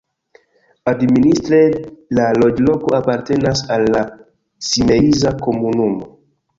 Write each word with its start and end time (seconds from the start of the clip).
Administre 0.91 1.59
la 2.21 2.27
loĝloko 2.45 2.97
apartenas 3.03 3.65
al 3.77 3.89
la 3.93 4.05
Simeiza 4.73 5.39
komunumo. 5.49 6.15